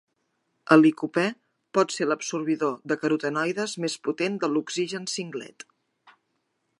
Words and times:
El 0.75 0.79
licopè 0.85 1.25
pot 1.77 1.93
ser 1.97 2.07
l'absorbidor 2.07 2.73
de 2.93 2.97
carotenoides 3.03 3.77
més 3.85 3.99
potent 4.09 4.39
de 4.45 4.49
l'oxigen 4.55 5.09
singlet. 5.17 5.71